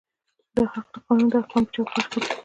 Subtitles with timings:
[0.55, 2.29] دا حق د قانون د احکامو په چوکاټ کې دی.